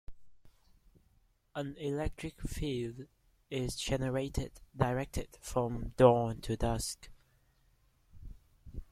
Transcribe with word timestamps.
An 1.53 1.75
electric 1.77 2.41
field 2.41 3.05
is 3.51 3.75
generated, 3.75 4.51
directed 4.75 5.37
from 5.43 5.89
dawn 5.95 6.41
to 6.41 6.57
dusk. 6.57 7.11